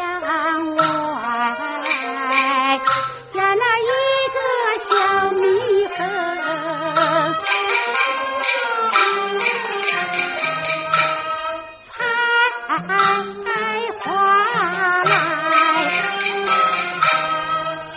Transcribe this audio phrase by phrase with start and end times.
[0.00, 0.80] 墙外
[3.32, 3.90] 叫那一
[4.34, 4.38] 个
[4.88, 4.90] 小
[5.32, 5.40] 蜜
[5.88, 5.96] 蜂
[13.44, 13.48] 采
[13.98, 14.06] 花
[15.04, 15.12] 来，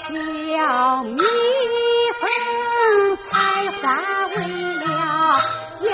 [0.10, 0.52] 小
[1.04, 1.18] 蜜
[2.20, 2.22] 蜂
[3.16, 3.28] 采
[3.82, 3.82] 花
[4.36, 4.38] 为
[4.76, 4.84] 了
[5.90, 5.92] 养。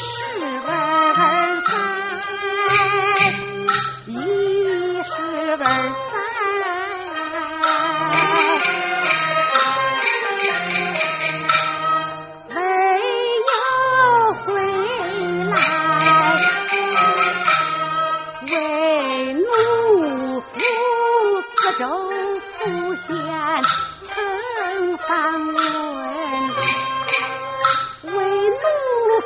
[0.00, 0.06] 十
[0.38, 0.68] 文
[1.66, 1.70] 三，
[4.06, 4.08] 一
[5.04, 6.09] 十文。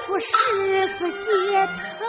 [0.07, 0.27] 我十
[0.99, 2.05] 字街头。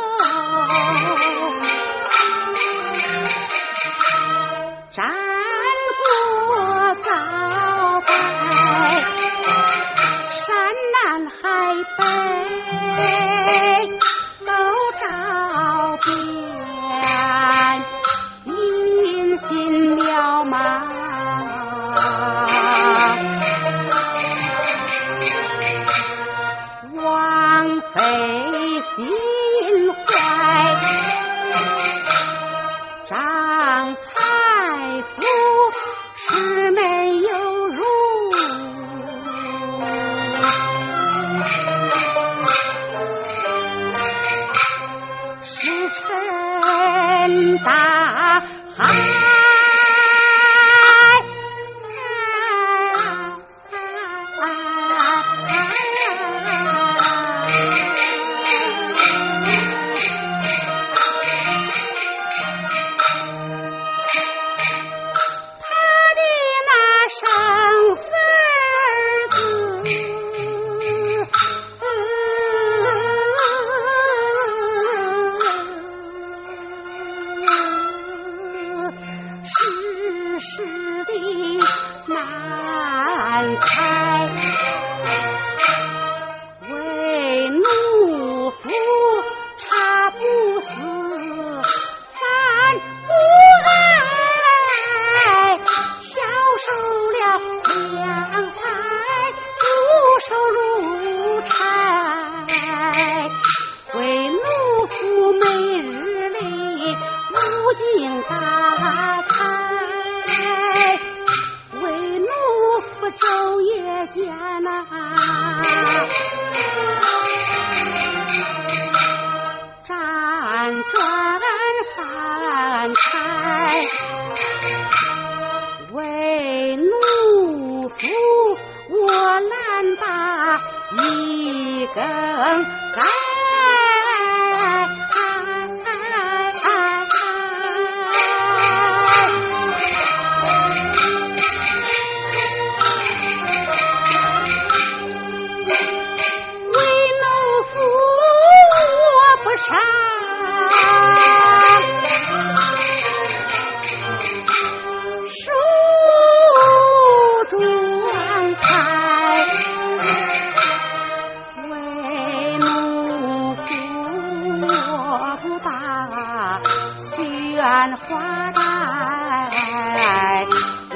[168.08, 168.14] 花
[168.52, 168.60] 旦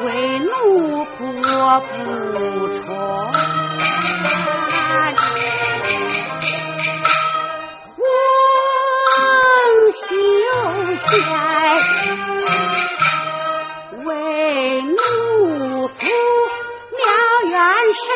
[0.04, 0.06] 为
[0.40, 0.48] 奴
[1.06, 1.18] 仆
[1.82, 1.88] 不
[2.76, 2.88] 穿，
[7.98, 8.04] 黄
[9.96, 10.02] 绣
[10.98, 11.08] 鞋
[14.06, 14.08] 为
[14.84, 14.94] 奴
[15.90, 16.02] 仆
[16.96, 17.00] 妙
[17.50, 17.54] 缘
[17.96, 18.08] 身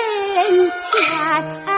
[0.69, 1.72] 牵。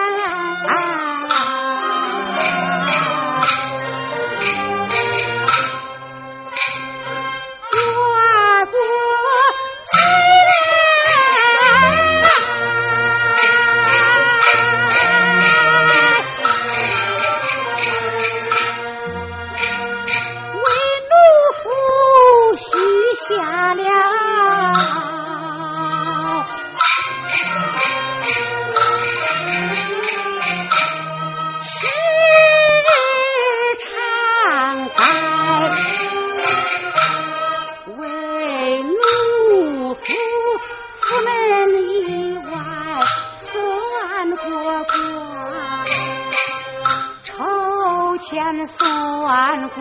[48.67, 49.75] 算卦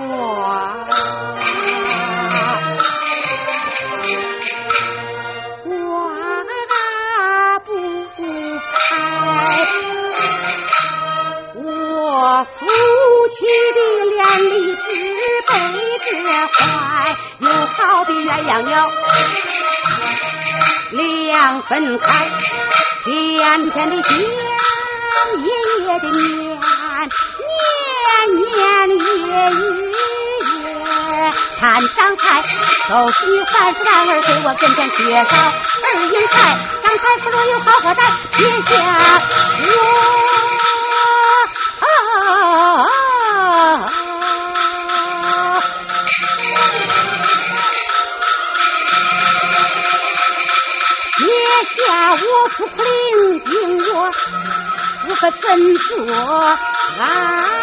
[5.64, 5.70] 我
[7.64, 7.70] 不
[8.60, 8.88] 开
[11.54, 12.66] 我夫
[13.30, 13.36] 妻
[13.74, 13.78] 的
[14.16, 14.82] 两粒纸
[15.48, 15.52] 杯
[15.98, 16.06] 子
[16.52, 16.58] 怀
[17.38, 18.90] 有好的鸳鸯鸟
[20.92, 22.30] 两分开
[23.04, 24.12] 甜甜的香
[25.42, 25.46] 甜
[25.86, 26.58] 甜的面
[27.00, 27.08] 年
[28.36, 28.44] 年
[28.98, 29.62] 月月
[31.60, 31.62] 盼
[31.94, 32.22] 张才，
[32.88, 36.34] 都是你还是男儿给我跟前缺少儿英才，
[36.82, 38.00] 张才不如有好货在，
[38.36, 38.72] 别想
[39.60, 39.68] 我。
[51.64, 51.72] 下
[52.12, 52.16] 我
[52.56, 53.50] 不领兵
[53.94, 53.94] 我，
[55.08, 55.40] 我可怎
[55.88, 55.94] 做
[56.96, 57.53] 啊？